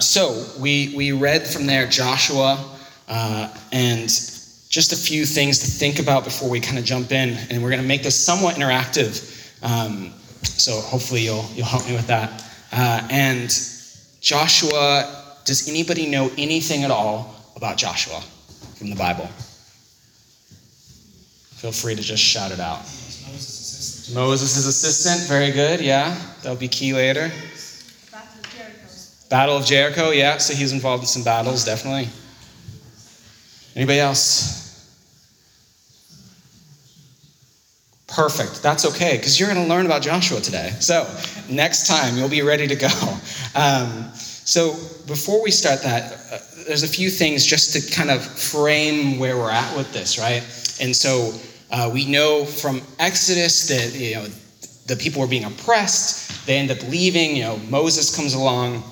[0.00, 2.58] Um, so we, we read from there Joshua
[3.06, 7.36] uh, and just a few things to think about before we kind of jump in.
[7.50, 9.20] And we're going to make this somewhat interactive.
[9.62, 12.50] Um, so hopefully you'll, you'll help me with that.
[12.72, 13.50] Uh, and
[14.22, 18.22] Joshua, does anybody know anything at all about Joshua
[18.76, 19.26] from the Bible?
[21.56, 22.80] Feel free to just shout it out.
[24.14, 26.18] Moses' assistant, very good, yeah.
[26.42, 27.30] That'll be key later.
[29.30, 30.10] Battle of Jericho.
[30.10, 30.36] Yeah.
[30.36, 32.08] So he's involved in some battles, definitely.
[33.74, 34.58] Anybody else?
[38.08, 38.60] Perfect.
[38.60, 40.70] That's okay, because you're going to learn about Joshua today.
[40.80, 41.08] So
[41.48, 42.88] next time you'll be ready to go.
[43.54, 44.72] Um, so
[45.06, 49.36] before we start that, uh, there's a few things just to kind of frame where
[49.36, 50.42] we're at with this, right?
[50.80, 51.32] And so
[51.70, 54.26] uh, we know from Exodus that you know
[54.86, 56.46] the people were being oppressed.
[56.46, 57.36] They end up leaving.
[57.36, 58.82] You know, Moses comes along.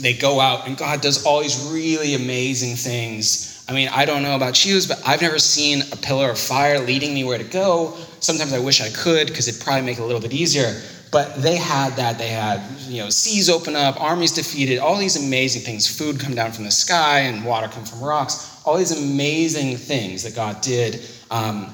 [0.00, 3.64] They go out, and God does all these really amazing things.
[3.68, 6.78] I mean, I don't know about you, but I've never seen a pillar of fire
[6.78, 7.96] leading me where to go.
[8.20, 10.80] Sometimes I wish I could because it'd probably make it a little bit easier.
[11.10, 12.18] But they had that.
[12.18, 15.86] They had, you know, seas open up, armies defeated, all these amazing things.
[15.86, 18.62] Food come down from the sky and water come from rocks.
[18.64, 21.02] All these amazing things that God did.
[21.30, 21.72] Um,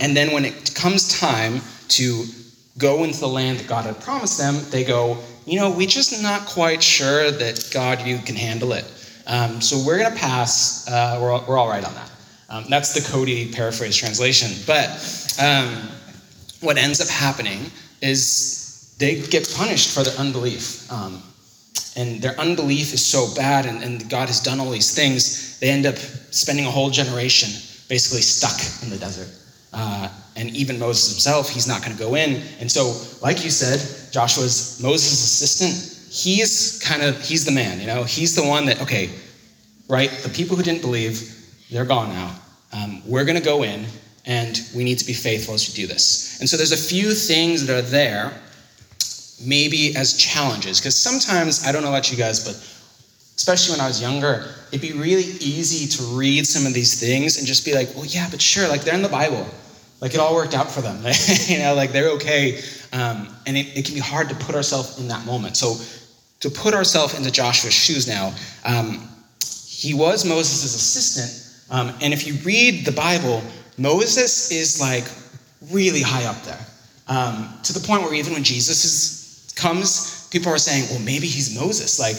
[0.00, 2.24] and then when it comes time to
[2.78, 6.22] go into the land that God had promised them, they go, you know, we're just
[6.22, 8.84] not quite sure that God, you can handle it.
[9.26, 10.88] Um, so we're going to pass.
[10.88, 12.10] Uh, we're, all, we're all right on that.
[12.48, 14.50] Um, that's the Cody paraphrase translation.
[14.66, 15.88] But um,
[16.60, 20.90] what ends up happening is they get punished for their unbelief.
[20.92, 21.22] Um,
[21.96, 25.70] and their unbelief is so bad, and, and God has done all these things, they
[25.70, 27.50] end up spending a whole generation
[27.88, 29.28] basically stuck in the desert.
[29.72, 32.42] Uh, and even Moses himself, he's not going to go in.
[32.60, 35.90] And so, like you said, Joshua's Moses' assistant.
[36.12, 38.04] He's kind of he's the man, you know.
[38.04, 39.10] He's the one that okay,
[39.88, 40.10] right?
[40.10, 41.30] The people who didn't believe,
[41.70, 42.34] they're gone now.
[42.72, 43.86] Um, we're going to go in,
[44.26, 46.40] and we need to be faithful as we do this.
[46.40, 48.32] And so, there's a few things that are there,
[49.44, 52.54] maybe as challenges, because sometimes I don't know about you guys, but
[53.36, 57.38] especially when I was younger, it'd be really easy to read some of these things
[57.38, 59.46] and just be like, well, yeah, but sure, like they're in the Bible.
[60.04, 60.98] Like it all worked out for them.
[61.46, 62.60] you know, like they're okay.
[62.92, 65.56] Um, and it, it, can be hard to put ourselves in that moment.
[65.56, 65.76] So
[66.40, 68.34] to put ourselves into Joshua's shoes now,
[68.66, 69.08] um,
[69.66, 71.70] he was Moses' assistant.
[71.70, 73.42] Um, and if you read the Bible,
[73.78, 75.04] Moses is like
[75.72, 76.66] really high up there.
[77.08, 81.26] Um, to the point where even when Jesus is, comes, people are saying, well, maybe
[81.26, 81.98] he's Moses.
[81.98, 82.16] Like,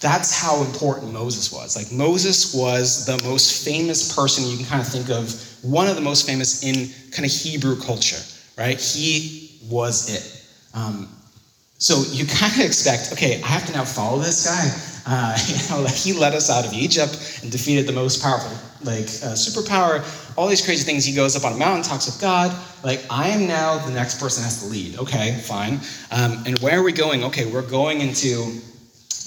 [0.00, 1.76] that's how important Moses was.
[1.76, 5.96] Like, Moses was the most famous person you can kind of think of, one of
[5.96, 8.22] the most famous in kind of Hebrew culture,
[8.58, 8.78] right?
[8.78, 10.44] He was it.
[10.74, 11.08] Um,
[11.78, 14.70] so you kind of expect, okay, I have to now follow this guy.
[15.06, 18.50] Uh, you know, like he led us out of Egypt and defeated the most powerful,
[18.84, 20.04] like uh, superpower.
[20.36, 21.04] All these crazy things.
[21.04, 22.54] He goes up on a mountain, talks with God.
[22.84, 24.98] Like I am now the next person has to lead.
[24.98, 25.80] Okay, fine.
[26.10, 27.24] Um, and where are we going?
[27.24, 28.60] Okay, we're going into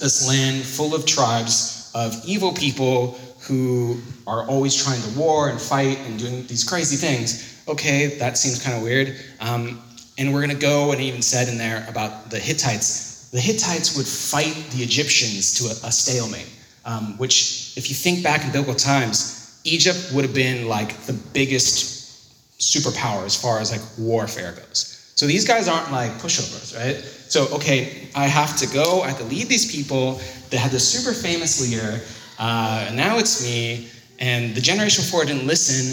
[0.00, 5.60] this land full of tribes of evil people who are always trying to war and
[5.60, 7.62] fight and doing these crazy things.
[7.68, 9.16] Okay, that seems kind of weird.
[9.40, 9.80] Um,
[10.18, 13.30] and we're going to go, and even said in there about the Hittites.
[13.30, 16.50] The Hittites would fight the Egyptians to a, a stalemate,
[16.84, 21.12] um, which, if you think back in biblical times, Egypt would have been like the
[21.32, 24.99] biggest superpower as far as like warfare goes.
[25.20, 26.96] So these guys aren't like pushovers, right?
[27.28, 30.18] So, okay, I have to go, I have to lead these people.
[30.48, 32.00] They had this super famous leader,
[32.38, 35.92] uh, and now it's me, and the generation before didn't listen,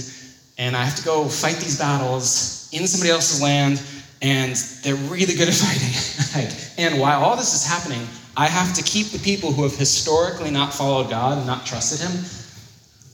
[0.58, 3.84] and I have to go fight these battles in somebody else's land,
[4.22, 5.56] and they're really good at
[6.32, 6.58] fighting.
[6.78, 8.08] and while all this is happening,
[8.38, 12.00] I have to keep the people who have historically not followed God and not trusted
[12.00, 12.24] Him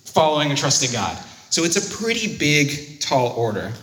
[0.06, 1.18] following and trusting God.
[1.50, 3.74] So it's a pretty big, tall order.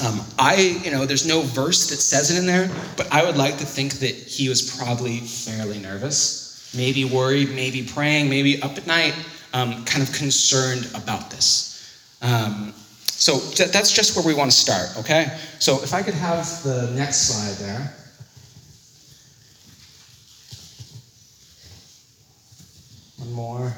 [0.00, 3.36] Um, I, you know, there's no verse that says it in there, but I would
[3.36, 8.76] like to think that he was probably fairly nervous, maybe worried, maybe praying, maybe up
[8.78, 9.14] at night,
[9.52, 11.72] um, kind of concerned about this.
[12.22, 12.72] Um,
[13.06, 15.38] so that's just where we want to start, okay?
[15.58, 17.94] So if I could have the next slide there.
[23.18, 23.72] One more.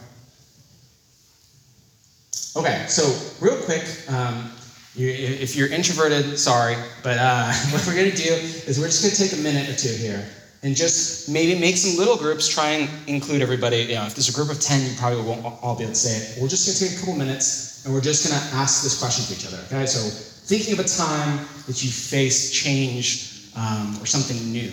[2.56, 3.02] Okay, so
[3.44, 4.50] real quick, um,
[4.94, 8.32] you, if you're introverted, sorry, but uh, what we're going to do
[8.66, 10.24] is we're just going to take a minute or two here
[10.62, 13.78] and just maybe make some little groups, try and include everybody.
[13.78, 15.98] You know, if there's a group of 10, you probably won't all be able to
[15.98, 16.40] say it.
[16.40, 18.98] We're just going to take a couple minutes and we're just going to ask this
[18.98, 19.84] question to each other, okay?
[19.84, 20.00] So,
[20.46, 24.72] thinking of a time that you faced change um, or something new,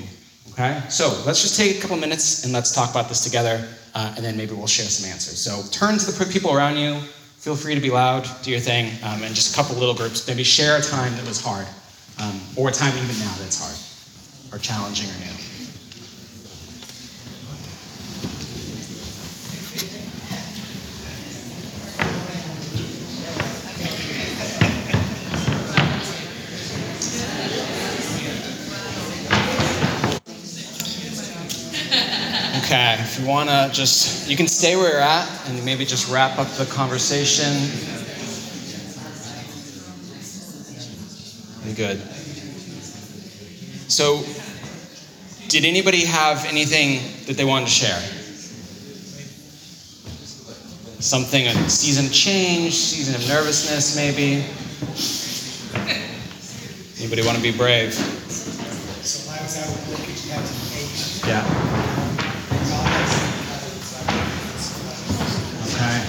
[0.52, 3.66] Okay, so let's just take a couple minutes and let's talk about this together,
[3.96, 5.40] uh, and then maybe we'll share some answers.
[5.40, 7.00] So turn to the people around you.
[7.42, 10.28] Feel free to be loud, do your thing, um, and just a couple little groups.
[10.28, 11.66] Maybe share a time that was hard,
[12.22, 13.76] um, or a time even now that's hard,
[14.54, 15.32] or challenging or new.
[32.64, 36.12] Okay, if you want to just, you can stay where you're at and maybe just
[36.12, 37.52] wrap up the conversation.
[41.66, 41.98] Be good.
[43.90, 44.24] So,
[45.50, 48.00] did anybody have anything that they wanted to share?
[51.02, 54.46] Something, a season of change, season of nervousness, maybe?
[57.00, 57.94] Anybody want to be brave?
[57.94, 61.28] So I was out with Luke in 2008.
[61.28, 61.72] Yeah.
[65.82, 66.06] Okay.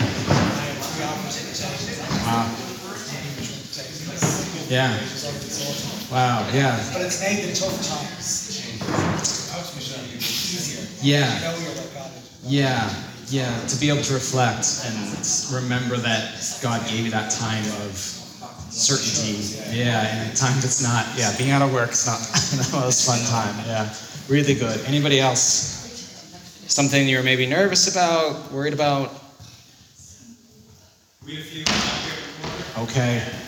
[2.26, 2.44] Wow.
[4.72, 4.96] Yeah.
[6.10, 6.48] Wow.
[6.54, 6.80] Yeah.
[6.94, 8.56] But it's made the tough times
[10.16, 10.88] easier.
[11.02, 11.28] Yeah.
[11.28, 12.10] You know you're like God.
[12.46, 12.94] Yeah.
[13.28, 13.66] Yeah.
[13.66, 14.96] To be able to reflect and
[15.52, 17.98] remember that God gave you that time of
[18.72, 19.44] certainty.
[19.76, 20.08] Yeah.
[20.08, 21.04] And a time that's not.
[21.18, 21.36] Yeah.
[21.36, 22.18] Being out of work is not
[22.72, 23.54] the most fun time.
[23.66, 23.92] Yeah.
[24.26, 24.80] Really good.
[24.86, 25.80] Anybody else?
[26.66, 29.12] Something you're maybe nervous about, worried about?
[31.26, 32.84] We had a few out here.
[32.84, 33.41] Okay.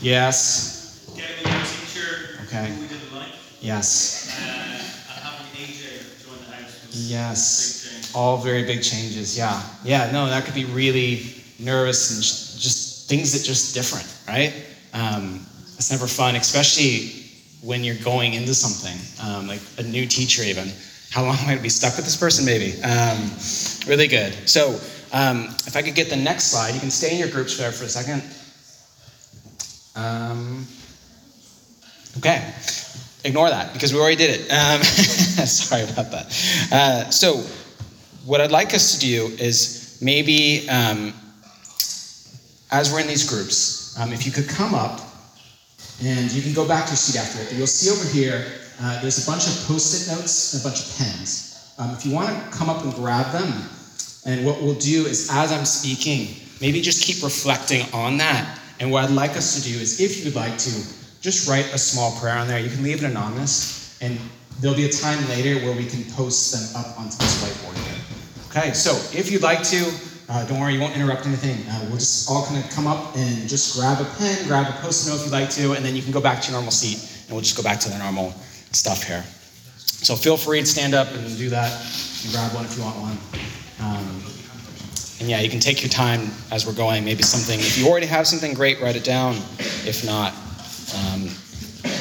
[0.00, 2.66] School, getting a new teacher Okay.
[2.72, 3.28] who we didn't like,
[3.60, 4.28] Yes.
[4.30, 7.84] uh, and having AJ join the house Yes.
[7.84, 8.14] a big change.
[8.14, 9.36] All very big changes.
[9.36, 9.60] Yeah.
[9.84, 10.10] Yeah.
[10.12, 14.52] No, that could be really nervous and just things that just different, right?
[14.92, 15.46] Um,
[15.76, 17.24] it's never fun, especially
[17.62, 18.96] when you're going into something
[19.26, 20.42] um, like a new teacher.
[20.42, 20.70] Even
[21.10, 22.44] how long might I going to be stuck with this person?
[22.44, 22.80] Maybe.
[22.82, 23.30] Um,
[23.86, 24.34] really good.
[24.48, 24.78] So
[25.12, 27.72] um, if I could get the next slide, you can stay in your groups there
[27.72, 28.22] for a second.
[29.96, 30.66] Um,
[32.18, 32.52] okay.
[33.24, 34.52] Ignore that because we already did it.
[34.52, 34.82] Um,
[35.46, 36.26] sorry about that.
[36.70, 37.42] Uh, so,
[38.24, 41.12] what I'd like us to do is maybe um,
[42.70, 45.00] as we're in these groups, um, if you could come up
[46.02, 48.46] and you can go back to your seat after it, but you'll see over here
[48.80, 51.74] uh, there's a bunch of post it notes and a bunch of pens.
[51.78, 53.52] Um, if you want to come up and grab them,
[54.26, 58.58] and what we'll do is as I'm speaking, maybe just keep reflecting on that.
[58.78, 60.70] And what I'd like us to do is, if you'd like to,
[61.20, 62.60] just write a small prayer on there.
[62.60, 64.18] You can leave it anonymous, and
[64.60, 68.00] there'll be a time later where we can post them up onto this whiteboard here.
[68.50, 69.90] Okay, so if you'd like to,
[70.28, 71.66] uh, don't worry, you won't interrupt anything.
[71.68, 74.80] Uh, we'll just all kind of come up and just grab a pen, grab a
[74.80, 76.70] post-it note if you'd like to, and then you can go back to your normal
[76.70, 78.32] seat, and we'll just go back to the normal
[78.72, 79.24] stuff here.
[80.06, 81.72] So feel free to stand up and do that,
[82.22, 83.18] and grab one if you want one.
[83.80, 84.22] Um,
[85.26, 87.04] and yeah, you can take your time as we're going.
[87.04, 89.34] Maybe something, if you already have something great, write it down.
[89.84, 90.32] If not,
[90.94, 91.22] um,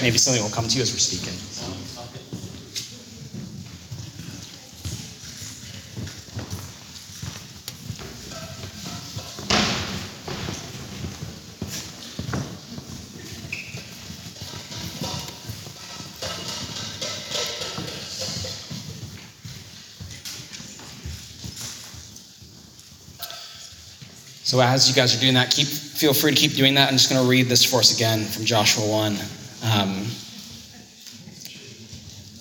[0.04, 1.34] maybe something will come to you as we're speaking.
[24.56, 24.62] So.
[24.62, 26.88] As you guys are doing that, keep feel free to keep doing that.
[26.88, 29.12] I'm just going to read this for us again from Joshua 1.
[29.66, 30.06] Um,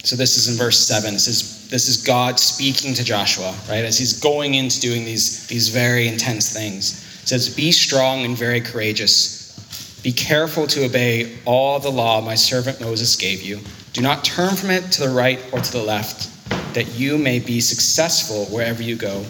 [0.05, 1.15] so this is in verse 7.
[1.15, 3.85] It says, This is God speaking to Joshua, right?
[3.85, 7.03] As he's going into doing these, these very intense things.
[7.25, 10.01] It says, Be strong and very courageous.
[10.05, 13.59] Be careful to obey all the law my servant Moses gave you.
[13.93, 16.31] Do not turn from it to the right or to the left,
[16.75, 19.25] that you may be successful wherever you go.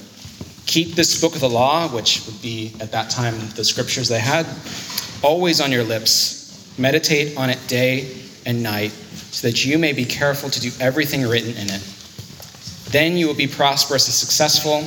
[0.67, 4.19] Keep this book of the law, which would be at that time the scriptures they
[4.19, 4.47] had,
[5.23, 6.43] always on your lips.
[6.79, 8.91] Meditate on it day and night,
[9.31, 11.83] so that you may be careful to do everything written in it.
[12.91, 14.83] Then you will be prosperous and successful.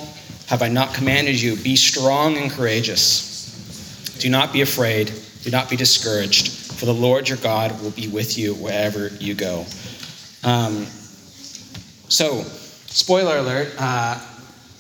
[0.48, 1.56] Have I not commanded you?
[1.58, 4.18] Be strong and courageous.
[4.20, 5.14] Do not be afraid.
[5.44, 9.34] Do not be discouraged, for the Lord your God will be with you wherever you
[9.34, 9.66] go.
[10.44, 10.86] Um,
[12.10, 12.44] so,
[12.88, 13.74] spoiler alert.
[13.78, 14.20] Uh,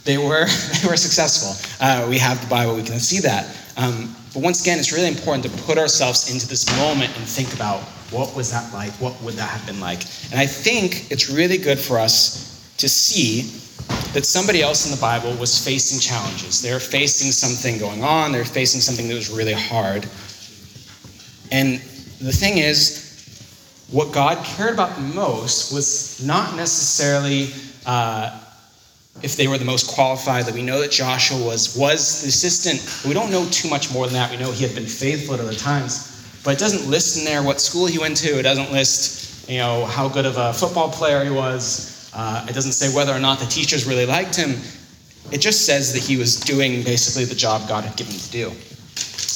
[0.07, 0.45] they were
[0.81, 1.53] they were successful.
[1.79, 3.45] Uh, we have the Bible; we can see that.
[3.75, 7.53] Um, but once again, it's really important to put ourselves into this moment and think
[7.53, 8.91] about what was that like?
[8.93, 10.01] What would that have been like?
[10.31, 13.41] And I think it's really good for us to see
[14.13, 16.61] that somebody else in the Bible was facing challenges.
[16.61, 18.31] They're facing something going on.
[18.31, 20.03] They're facing something that was really hard.
[21.51, 21.79] And
[22.19, 23.05] the thing is,
[23.91, 27.53] what God cared about the most was not necessarily
[27.85, 28.39] uh,
[29.23, 30.45] if they were the most qualified.
[30.45, 32.81] That we know that Joshua was was the assistant.
[33.07, 34.31] We don't know too much more than that.
[34.31, 37.43] We know he had been faithful at other times, but it doesn't list in there
[37.43, 38.39] what school he went to.
[38.39, 42.11] It doesn't list, you know, how good of a football player he was.
[42.13, 44.55] Uh, it doesn't say whether or not the teachers really liked him.
[45.31, 48.31] It just says that he was doing basically the job God had given him to
[48.31, 48.47] do,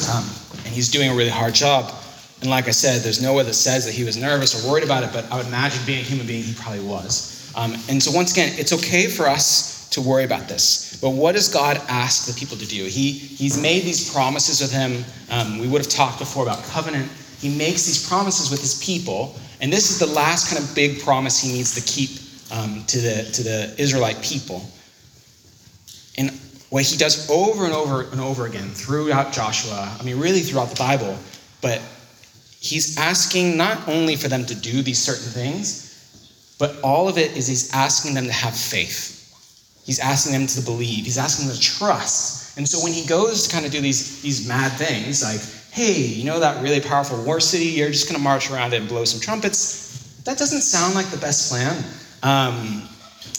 [0.10, 0.26] um,
[0.64, 1.94] and he's doing a really hard job.
[2.42, 5.04] And like I said, there's nowhere that says that he was nervous or worried about
[5.04, 7.41] it, but I would imagine being a human being, he probably was.
[7.56, 10.98] Um, and so, once again, it's okay for us to worry about this.
[11.02, 12.86] But what does God ask the people to do?
[12.86, 15.04] He, he's made these promises with him.
[15.30, 17.12] Um, we would have talked before about covenant.
[17.40, 19.36] He makes these promises with his people.
[19.60, 22.20] And this is the last kind of big promise he needs to keep
[22.52, 24.66] um, to, the, to the Israelite people.
[26.18, 26.32] And
[26.70, 30.70] what he does over and over and over again throughout Joshua, I mean, really throughout
[30.70, 31.18] the Bible,
[31.62, 31.82] but
[32.60, 35.91] he's asking not only for them to do these certain things,
[36.62, 39.82] but all of it is he's asking them to have faith.
[39.84, 41.06] He's asking them to believe.
[41.06, 42.56] He's asking them to trust.
[42.56, 45.42] And so when he goes to kind of do these, these mad things, like,
[45.74, 47.66] hey, you know that really powerful war city?
[47.66, 50.22] You're just going to march around it and blow some trumpets.
[50.26, 51.76] That doesn't sound like the best plan,
[52.22, 52.88] um,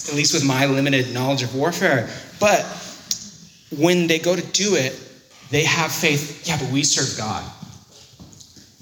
[0.09, 2.11] at least with my limited knowledge of warfare.
[2.41, 2.64] But
[3.79, 4.99] when they go to do it,
[5.52, 6.43] they have faith.
[6.49, 7.49] Yeah, but we serve God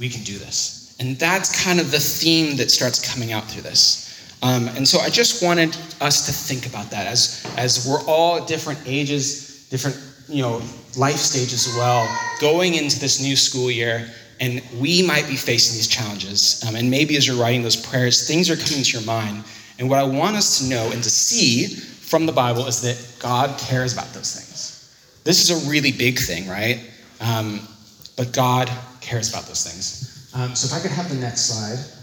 [0.01, 0.97] we can do this.
[0.99, 4.10] And that's kind of the theme that starts coming out through this.
[4.43, 8.45] Um, and so I just wanted us to think about that as, as we're all
[8.45, 10.63] different ages, different you know,
[10.97, 12.09] life stages as well,
[12.41, 14.09] going into this new school year,
[14.41, 16.65] and we might be facing these challenges.
[16.67, 19.45] Um, and maybe as you're writing those prayers, things are coming to your mind.
[19.79, 23.17] And what I want us to know and to see from the Bible is that
[23.21, 25.21] God cares about those things.
[25.25, 26.81] This is a really big thing, right?
[27.21, 27.61] Um,
[28.17, 28.71] but God
[29.01, 30.31] cares about those things.
[30.35, 32.00] Um, so if I could have the next slide.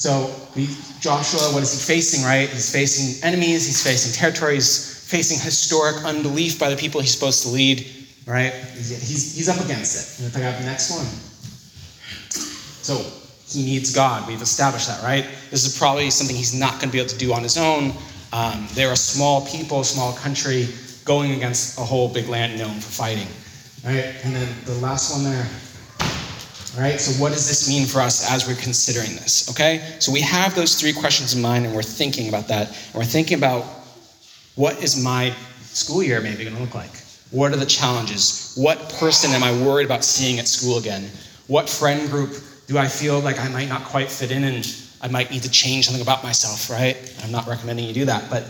[0.00, 0.66] So we,
[1.00, 2.48] Joshua, what is he facing, right?
[2.48, 7.50] He's facing enemies, he's facing territories, facing historic unbelief by the people he's supposed to
[7.50, 7.86] lead,
[8.24, 8.50] right?
[8.72, 8.88] He's,
[9.36, 10.24] he's, up against it.
[10.24, 11.04] And if I have the next one.
[12.80, 12.96] So
[13.46, 14.26] he needs God.
[14.26, 15.26] We've established that, right?
[15.50, 17.92] This is probably something he's not going to be able to do on his own.
[18.32, 20.66] Um, they're a small people, small country,
[21.04, 23.28] going against a whole big land known for fighting.
[23.84, 25.46] All right, and then the last one there.
[26.76, 29.50] All right, so what does this mean for us as we're considering this?
[29.50, 32.68] Okay, so we have those three questions in mind and we're thinking about that.
[32.68, 33.64] And we're thinking about
[34.54, 36.90] what is my school year maybe going to look like?
[37.32, 38.54] What are the challenges?
[38.56, 41.10] What person am I worried about seeing at school again?
[41.48, 42.36] What friend group
[42.68, 45.50] do I feel like I might not quite fit in and I might need to
[45.50, 46.96] change something about myself, right?
[47.24, 48.44] I'm not recommending you do that, but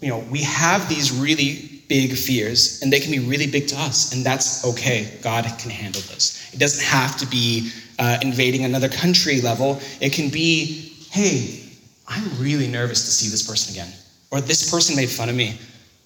[0.00, 3.76] you know, we have these really big fears, and they can be really big to
[3.76, 5.18] us, and that's okay.
[5.22, 6.52] God can handle this.
[6.52, 9.80] It doesn't have to be uh, invading another country level.
[10.00, 11.62] It can be, hey,
[12.08, 13.92] I'm really nervous to see this person again,
[14.30, 15.58] or this person made fun of me,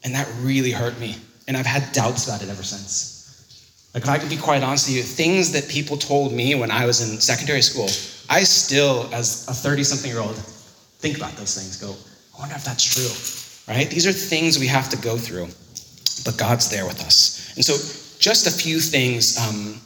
[0.04, 1.16] and that really hurt me,
[1.48, 3.18] and I've had doubts about it ever since.
[3.94, 6.86] Like, I can be quite honest with you, things that people told me when I
[6.86, 7.88] was in secondary school,
[8.28, 11.96] I still, as a 30 something year old, think about those things, go,
[12.36, 13.39] I wonder if that's true,
[13.70, 13.88] right?
[13.88, 15.48] These are things we have to go through
[16.24, 17.52] but God's there with us.
[17.56, 17.74] And so,
[18.18, 19.80] just a few things um,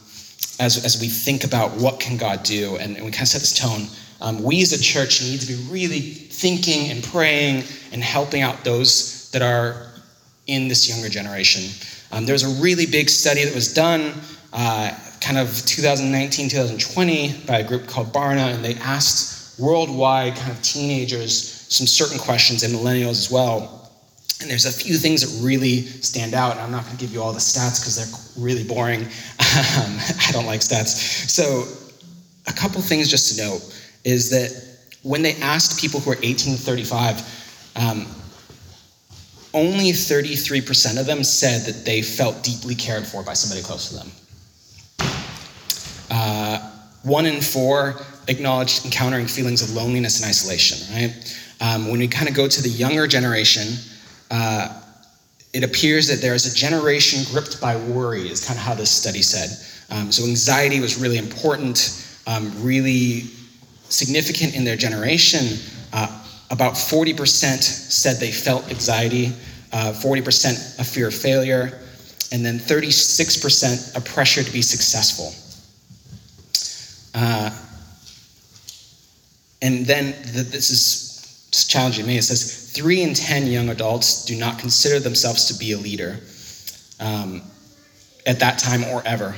[0.59, 3.39] as, as we think about what can God do, and, and we kind of set
[3.39, 3.87] this tone.
[4.21, 8.63] Um, we as a church need to be really thinking and praying and helping out
[8.63, 9.87] those that are
[10.47, 11.63] in this younger generation.
[12.11, 14.13] Um, there was a really big study that was done,
[14.53, 20.51] uh, kind of 2019, 2020, by a group called Barna, and they asked worldwide kind
[20.51, 23.85] of teenagers some certain questions and millennials as well
[24.41, 26.51] and there's a few things that really stand out.
[26.53, 29.07] And I'm not going to give you all the stats because they're really boring.
[29.55, 30.97] Um, I don't like stats.
[31.29, 31.63] So,
[32.45, 33.61] a couple things just to note
[34.03, 34.51] is that
[35.01, 38.05] when they asked people who are 18 to 35, um,
[39.53, 43.95] only 33% of them said that they felt deeply cared for by somebody close to
[43.95, 44.11] them.
[46.11, 46.69] Uh,
[47.03, 47.95] one in four
[48.27, 51.37] acknowledged encountering feelings of loneliness and isolation, right?
[51.61, 53.75] Um, when we kind of go to the younger generation,
[54.31, 54.81] uh,
[55.53, 58.91] it appears that there is a generation gripped by worry, is kind of how this
[58.91, 59.49] study said.
[59.89, 63.21] Um, so anxiety was really important, um, really
[63.87, 65.57] significant in their generation.
[65.93, 69.27] Uh, about 40% said they felt anxiety,
[69.71, 71.79] uh, 40% a fear of failure,
[72.31, 75.33] and then 36% a pressure to be successful.
[79.65, 82.17] And then the, this is challenging me.
[82.19, 86.19] It says three in 10 young adults do not consider themselves to be a leader
[86.99, 87.41] um,
[88.27, 89.35] at that time or ever.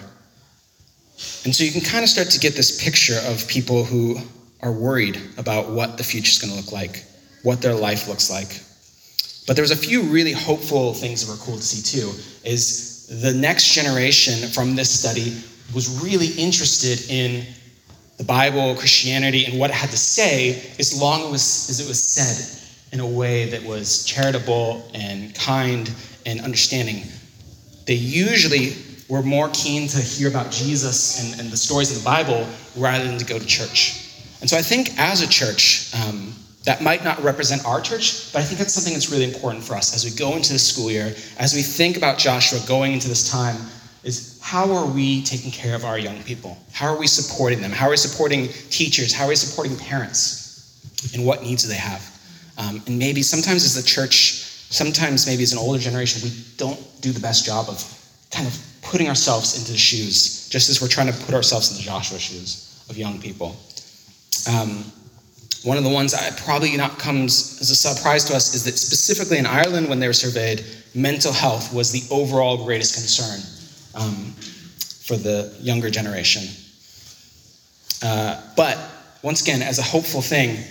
[1.45, 4.17] And so you can kind of start to get this picture of people who
[4.61, 7.05] are worried about what the future is going to look like,
[7.43, 8.59] what their life looks like.
[9.47, 12.11] But there's a few really hopeful things that were cool to see too.
[12.43, 15.41] Is the next generation from this study
[15.73, 17.45] was really interested in
[18.17, 22.63] the Bible, Christianity, and what it had to say, as long as, it was said
[22.91, 25.91] in a way that was charitable and kind
[26.25, 27.03] and understanding.
[27.85, 28.73] They usually
[29.07, 33.05] were more keen to hear about Jesus and, and the stories in the Bible rather
[33.05, 34.03] than to go to church.
[34.41, 36.33] And so I think as a church, um,
[36.63, 39.75] that might not represent our church, but I think that's something that's really important for
[39.75, 43.07] us as we go into the school year, as we think about Joshua going into
[43.07, 43.55] this time,
[44.07, 46.57] is how are we taking care of our young people?
[46.71, 47.71] How are we supporting them?
[47.71, 49.13] How are we supporting teachers?
[49.13, 51.11] How are we supporting parents?
[51.13, 52.01] And what needs do they have?
[52.57, 56.79] Um, and maybe sometimes as the church, sometimes maybe as an older generation, we don't
[57.01, 57.83] do the best job of
[58.31, 61.83] kind of putting ourselves into the shoes, just as we're trying to put ourselves into
[61.83, 63.57] Joshua's shoes of young people.
[64.49, 64.85] Um,
[65.63, 68.77] one of the ones that probably not comes as a surprise to us is that
[68.77, 70.63] specifically in Ireland, when they were surveyed,
[70.95, 73.41] mental health was the overall greatest concern
[73.97, 74.33] um,
[75.03, 76.43] for the younger generation.
[78.03, 78.77] Uh, but
[79.23, 80.63] once again, as a hopeful thing,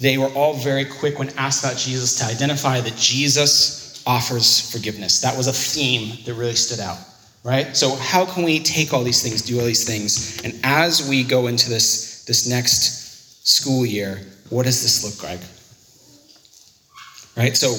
[0.00, 5.20] they were all very quick when asked about Jesus to identify that Jesus offers forgiveness.
[5.20, 6.98] That was a theme that really stood out,
[7.44, 7.76] right?
[7.76, 11.22] So, how can we take all these things, do all these things, and as we
[11.22, 15.40] go into this, this next school year, what does this look like?
[17.36, 17.56] Right?
[17.56, 17.76] So,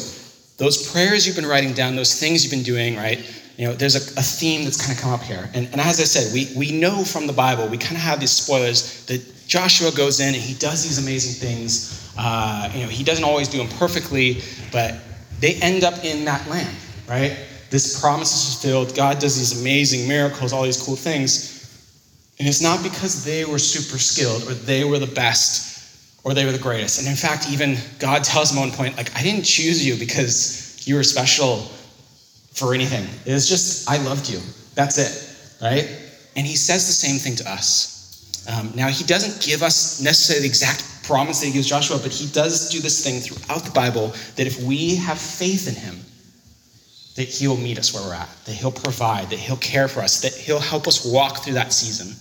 [0.58, 3.20] those prayers you've been writing down, those things you've been doing, right?
[3.58, 5.50] You know, there's a, a theme that's kind of come up here.
[5.54, 8.20] And, and as I said, we, we know from the Bible, we kind of have
[8.20, 12.14] these spoilers that Joshua goes in and he does these amazing things.
[12.18, 14.96] Uh, you know, he doesn't always do them perfectly, but
[15.40, 16.76] they end up in that land,
[17.08, 17.38] right?
[17.70, 18.96] This promise is fulfilled.
[18.96, 21.54] God does these amazing miracles, all these cool things.
[22.40, 25.76] And it's not because they were super skilled or they were the best
[26.26, 27.00] or they were the greatest.
[27.00, 29.96] And in fact, even God tells them at one point, like, I didn't choose you
[29.98, 31.70] because you were special
[32.56, 33.08] for anything.
[33.26, 34.40] It was just, I loved you.
[34.74, 35.88] That's it, right?
[36.36, 37.96] And he says the same thing to us.
[38.48, 42.12] Um, now, he doesn't give us necessarily the exact promise that he gives Joshua, but
[42.12, 46.00] he does do this thing throughout the Bible that if we have faith in him,
[47.16, 50.02] that he will meet us where we're at, that he'll provide, that he'll care for
[50.02, 52.14] us, that he'll help us walk through that season.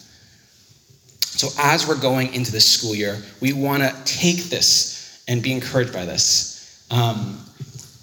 [1.21, 5.53] So, as we're going into this school year, we want to take this and be
[5.53, 6.87] encouraged by this.
[6.91, 7.45] Um,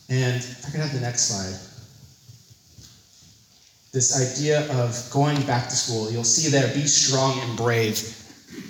[0.10, 1.71] and I could have the next slide.
[3.92, 8.18] This idea of going back to school, you'll see there, be strong and brave.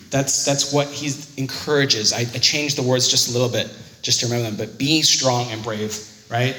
[0.10, 2.12] That's, that's what he encourages.
[2.12, 3.70] I, I changed the words just a little bit,
[4.02, 5.96] just to remember them, but be strong and brave,
[6.30, 6.56] right?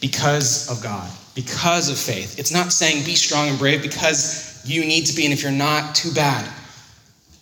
[0.00, 2.38] Because of God, because of faith.
[2.38, 5.52] It's not saying be strong and brave because you need to be, and if you're
[5.52, 6.50] not, too bad.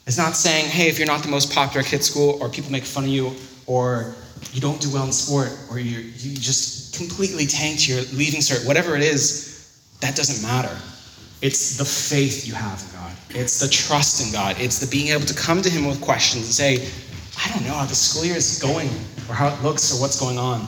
[0.08, 2.72] It's not saying, hey, if you're not the most popular kid at school, or people
[2.72, 3.32] make fun of you,
[3.66, 4.16] or
[4.52, 8.66] you don't do well in sport, or you you just completely tanked your leaving cert,
[8.66, 9.51] whatever it is,
[10.02, 10.76] that doesn't matter.
[11.42, 13.12] It's the faith you have in God.
[13.30, 14.56] It's the trust in God.
[14.60, 16.88] It's the being able to come to Him with questions and say,
[17.38, 18.88] I don't know how the school year is going,
[19.28, 20.66] or how it looks, or what's going on,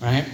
[0.00, 0.26] right?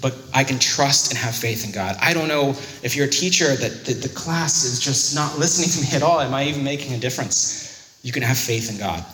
[0.00, 1.96] But I can trust and have faith in God.
[2.00, 2.50] I don't know
[2.82, 6.20] if you're a teacher that, the class is just not listening to me at all.
[6.20, 7.98] Am I even making a difference?
[8.02, 9.04] You can have faith in God.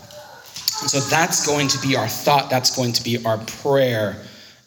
[0.82, 2.50] And so that's going to be our thought.
[2.50, 4.22] That's going to be our prayer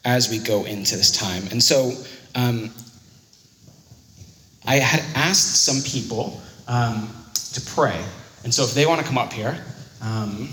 [0.06, 1.44] as we go into this time.
[1.52, 1.94] And so
[2.36, 2.72] um,
[4.66, 7.10] I had asked some people um,
[7.54, 8.04] to pray.
[8.44, 9.58] And so if they want to come up here,
[10.02, 10.50] um,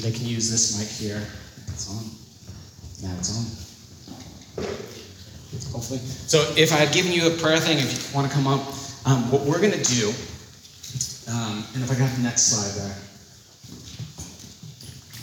[0.00, 1.26] they can use this mic here.
[1.68, 2.04] It's on.
[3.02, 3.44] Now it's on.
[5.72, 5.98] Hopefully.
[5.98, 8.60] So if I had given you a prayer thing, if you want to come up,
[9.06, 10.08] um, what we're going to do,
[11.30, 12.96] um, and if I got the next slide there.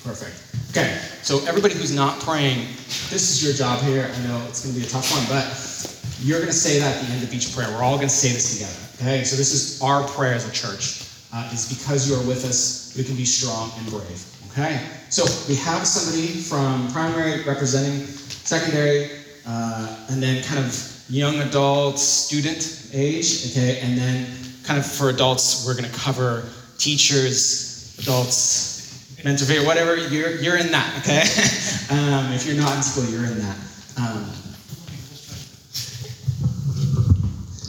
[0.03, 0.47] Perfect.
[0.71, 2.67] Okay, so everybody who's not praying,
[3.09, 4.09] this is your job here.
[4.13, 5.43] I know it's going to be a tough one, but
[6.21, 7.69] you're going to say that at the end of each prayer.
[7.69, 8.87] We're all going to say this together.
[8.99, 11.03] Okay, so this is our prayer as a church.
[11.33, 14.25] Uh, is because you are with us, we can be strong and brave.
[14.51, 19.11] Okay, so we have somebody from primary representing secondary,
[19.45, 23.51] uh, and then kind of young adult, student age.
[23.51, 24.25] Okay, and then
[24.63, 28.77] kind of for adults, we're going to cover teachers, adults,
[29.23, 29.95] mentor whatever.
[29.95, 30.97] You're you're in that.
[30.99, 31.21] Okay,
[31.93, 33.57] um, if you're not in school, you're in that.
[33.97, 34.31] Um,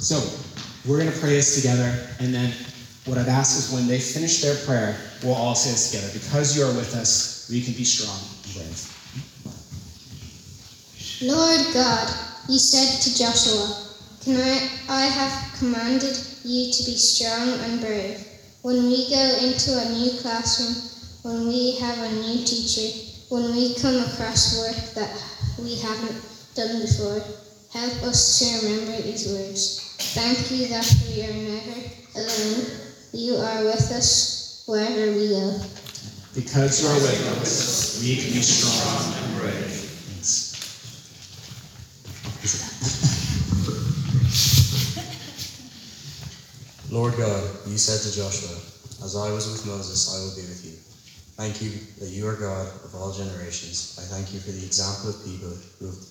[0.08, 0.24] So
[0.88, 2.50] we're going to pray this together, and then
[3.04, 6.08] what I've asked is when they finish their prayer, we'll all say this together.
[6.14, 8.80] Because you are with us, we can be strong and brave.
[11.20, 12.08] Lord God,
[12.48, 13.84] you said to Joshua,
[14.24, 18.24] Tonight I have commanded you to be strong and brave.
[18.62, 20.72] When we go into a new classroom,
[21.20, 22.96] when we have a new teacher,
[23.28, 25.12] when we come across work that
[25.60, 26.16] we haven't
[26.54, 27.20] done before,
[27.76, 29.87] help us to remember these words.
[29.98, 31.80] Thank you that we are never
[32.14, 32.66] alone.
[33.12, 35.60] You are with us wherever we go.
[36.34, 39.74] Because you are with us, we can be strong and brave.
[46.90, 48.54] Lord God, you said to Joshua,
[49.04, 50.78] As I was with Moses, I will be with you.
[51.34, 53.98] Thank you that you are God of all generations.
[53.98, 56.02] I thank you for the example of people who have,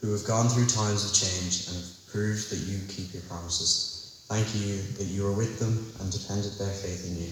[0.00, 4.26] who have gone through times of change and have proved that you keep your promises.
[4.26, 7.30] Thank you that you are with them and depended their faith in you.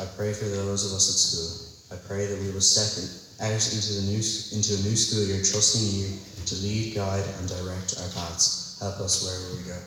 [0.00, 1.50] I pray for those of us at school.
[1.92, 2.92] I pray that we will step
[3.40, 4.20] out into, the new,
[4.52, 6.12] into a new school year trusting you
[6.46, 8.76] to lead, guide, and direct our paths.
[8.80, 9.78] Help us wherever we go.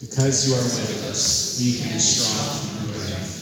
[0.00, 3.35] Because you are with us, we can be strong and brave.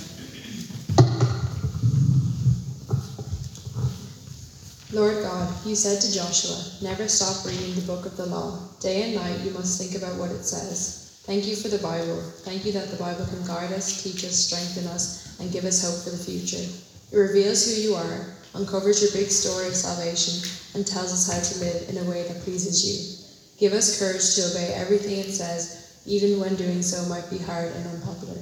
[4.95, 8.61] Lord God, you said to Joshua, Never stop reading the book of the law.
[8.79, 11.21] Day and night you must think about what it says.
[11.27, 12.23] Thank you for the Bible.
[12.47, 15.83] Thank you that the Bible can guide us, teach us, strengthen us, and give us
[15.83, 16.63] hope for the future.
[17.11, 20.47] It reveals who you are, uncovers your big story of salvation,
[20.79, 23.59] and tells us how to live in a way that pleases you.
[23.59, 27.73] Give us courage to obey everything it says even when doing so might be hard
[27.73, 28.39] and unpopular.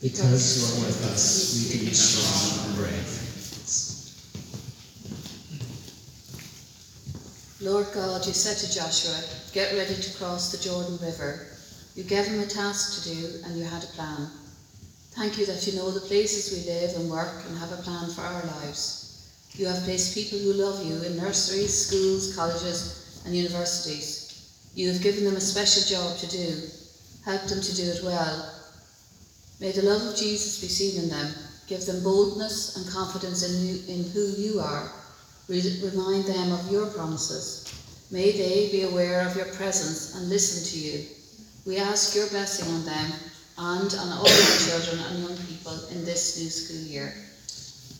[0.00, 3.25] Because you are with us, we can be strong and brave.
[7.66, 9.18] Lord God, you said to Joshua,
[9.52, 11.48] Get ready to cross the Jordan River.
[11.96, 14.30] You gave him a task to do, and you had a plan.
[15.18, 18.08] Thank you that you know the places we live and work and have a plan
[18.10, 19.50] for our lives.
[19.54, 24.70] You have placed people who love you in nurseries, schools, colleges, and universities.
[24.76, 26.70] You have given them a special job to do.
[27.24, 28.48] Help them to do it well.
[29.58, 31.34] May the love of Jesus be seen in them.
[31.66, 34.92] Give them boldness and confidence in, you, in who you are.
[35.48, 37.72] Remind them of your promises.
[38.10, 41.06] May they be aware of your presence and listen to you.
[41.66, 43.12] We ask your blessing on them
[43.58, 47.14] and on all our children and young people in this new school year.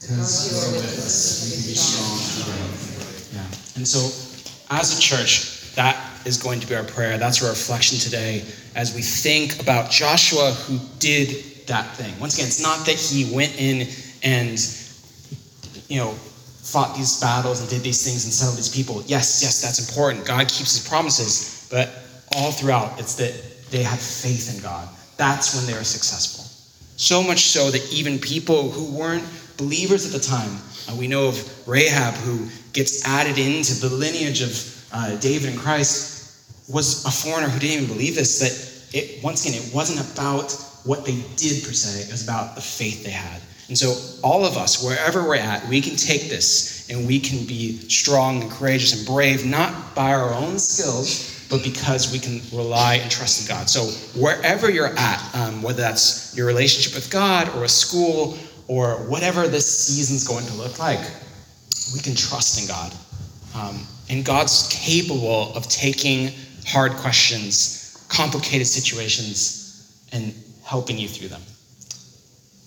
[0.01, 2.19] Because you are with us, we can be strong.
[3.35, 3.77] Yeah.
[3.77, 4.07] And so,
[4.71, 7.19] as a church, that is going to be our prayer.
[7.19, 12.19] That's our reflection today as we think about Joshua who did that thing.
[12.21, 13.89] Once again, it's not that he went in
[14.23, 14.59] and,
[15.89, 16.15] you know,
[16.67, 19.03] fought these battles and did these things and settled these people.
[19.07, 20.27] Yes, yes, that's important.
[20.27, 21.91] God keeps his promises, but
[22.35, 23.33] all throughout, it's that
[23.71, 24.89] they had faith in God.
[25.17, 26.45] That's when they were successful.
[26.97, 29.25] So much so that even people who weren't
[29.57, 30.51] believers at the time,
[30.89, 35.59] uh, we know of Rahab who gets added into the lineage of uh, David and
[35.59, 36.17] Christ
[36.69, 40.53] was a foreigner who didn't even believe this, that it, once again, it wasn't about
[40.85, 43.41] what they did per se, it was about the faith they had.
[43.69, 47.45] And so, all of us, wherever we're at, we can take this and we can
[47.47, 52.41] be strong and courageous and brave, not by our own skills, but because we can
[52.57, 53.69] rely and trust in God.
[53.69, 53.87] So,
[54.21, 59.49] wherever you're at, um, whether that's your relationship with God or a school or whatever
[59.49, 61.01] this season's going to look like,
[61.93, 62.93] we can trust in God.
[63.55, 66.31] Um, and God's capable of taking
[66.67, 71.43] hard questions, complicated situations, and helping you through them.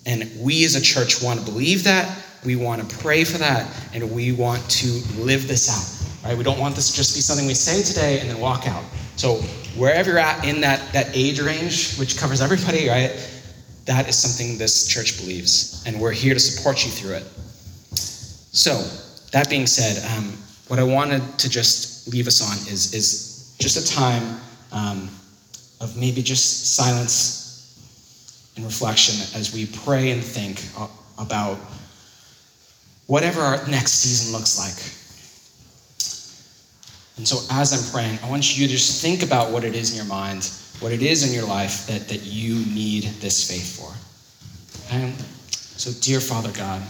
[0.10, 3.72] And we as a church want to believe that, we want to pray for that,
[3.93, 6.28] and we want to live this out.
[6.28, 6.36] Right?
[6.36, 8.84] We don't want this to just be something we say today and then walk out.
[9.17, 9.36] So
[9.78, 13.12] wherever you're at in that, that age range, which covers everybody, right?
[13.86, 17.24] That is something this church believes, and we're here to support you through it.
[17.95, 18.82] So,
[19.32, 20.34] that being said, um,
[20.69, 24.39] what I wanted to just leave us on is, is just a time
[24.72, 25.08] um,
[25.80, 27.38] of maybe just silence
[28.60, 30.62] and reflection as we pray and think
[31.17, 31.58] about
[33.08, 34.76] whatever our next season looks like.
[37.17, 39.91] And so, as I'm praying, I want you to just think about what it is
[39.91, 43.78] in your mind, what it is in your life that, that you need this faith
[43.80, 44.93] for.
[44.93, 45.13] And
[45.52, 46.82] so, dear Father God,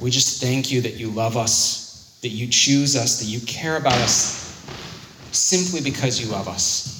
[0.00, 3.76] we just thank you that you love us, that you choose us, that you care
[3.76, 4.44] about us
[5.32, 6.97] simply because you love us.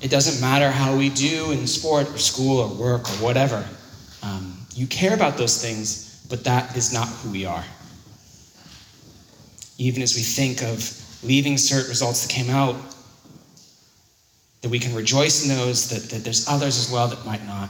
[0.00, 3.66] It doesn't matter how we do in sport or school or work or whatever.
[4.22, 7.64] Um, you care about those things, but that is not who we are.
[9.76, 10.78] Even as we think of
[11.24, 12.76] leaving cert results that came out,
[14.62, 17.68] that we can rejoice in those, that, that there's others as well that might not.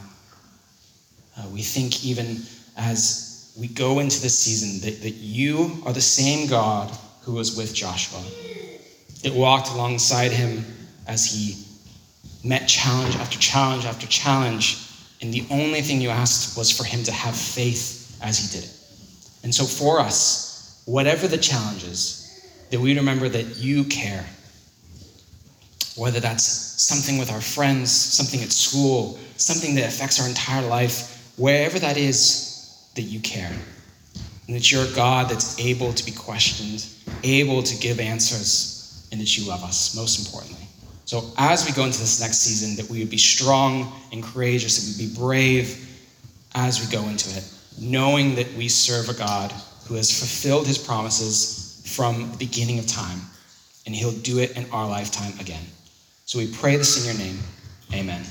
[1.37, 2.39] Uh, we think even
[2.77, 6.91] as we go into this season that, that you are the same God
[7.23, 8.23] who was with Joshua
[9.23, 10.65] that walked alongside him
[11.07, 11.65] as he
[12.45, 14.79] met challenge after challenge after challenge,
[15.21, 18.69] and the only thing you asked was for him to have faith as he did
[18.69, 18.75] it.
[19.43, 22.25] And so for us, whatever the challenges,
[22.71, 24.25] that we remember that you care.
[25.97, 31.33] Whether that's something with our friends, something at school, something that affects our entire life,
[31.37, 33.53] wherever that is, that you care.
[34.47, 36.87] And that you're a God that's able to be questioned,
[37.25, 40.68] able to give answers, and that you love us, most importantly.
[41.09, 44.77] So as we go into this next season, that we would be strong and courageous,
[44.77, 45.89] that we'd be brave
[46.55, 49.51] as we go into it, knowing that we serve a God
[49.87, 53.21] who has fulfilled his promises from the beginning of time,
[53.87, 55.65] and he'll do it in our lifetime again.
[56.27, 57.39] So we pray this in your name.
[57.95, 58.23] Amen.